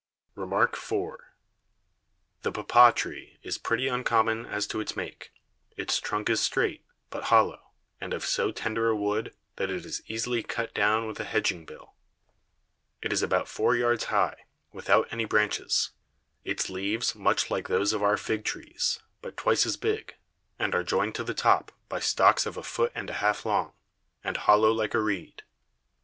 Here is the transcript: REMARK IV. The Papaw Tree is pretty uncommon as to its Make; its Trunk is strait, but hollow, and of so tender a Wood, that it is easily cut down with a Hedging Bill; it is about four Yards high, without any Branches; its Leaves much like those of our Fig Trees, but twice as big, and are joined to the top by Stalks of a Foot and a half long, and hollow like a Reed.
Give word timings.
REMARK 0.33 0.73
IV. 0.73 1.17
The 2.41 2.51
Papaw 2.51 2.89
Tree 2.89 3.37
is 3.43 3.59
pretty 3.59 3.87
uncommon 3.87 4.47
as 4.47 4.65
to 4.65 4.79
its 4.79 4.95
Make; 4.95 5.31
its 5.77 5.99
Trunk 5.99 6.27
is 6.27 6.39
strait, 6.39 6.83
but 7.11 7.25
hollow, 7.25 7.69
and 7.99 8.11
of 8.11 8.25
so 8.25 8.51
tender 8.51 8.89
a 8.89 8.95
Wood, 8.95 9.35
that 9.57 9.69
it 9.69 9.85
is 9.85 10.01
easily 10.07 10.41
cut 10.41 10.73
down 10.73 11.05
with 11.05 11.19
a 11.19 11.23
Hedging 11.23 11.65
Bill; 11.67 11.93
it 13.03 13.13
is 13.13 13.21
about 13.21 13.47
four 13.47 13.75
Yards 13.75 14.05
high, 14.05 14.45
without 14.73 15.07
any 15.11 15.25
Branches; 15.25 15.91
its 16.43 16.67
Leaves 16.67 17.13
much 17.13 17.51
like 17.51 17.67
those 17.67 17.93
of 17.93 18.01
our 18.01 18.17
Fig 18.17 18.43
Trees, 18.43 18.97
but 19.21 19.37
twice 19.37 19.67
as 19.67 19.77
big, 19.77 20.15
and 20.57 20.73
are 20.73 20.83
joined 20.83 21.13
to 21.13 21.23
the 21.23 21.35
top 21.35 21.71
by 21.89 21.99
Stalks 21.99 22.47
of 22.47 22.57
a 22.57 22.63
Foot 22.63 22.91
and 22.95 23.11
a 23.11 23.21
half 23.21 23.45
long, 23.45 23.73
and 24.23 24.35
hollow 24.37 24.71
like 24.71 24.95
a 24.95 24.99
Reed. 24.99 25.43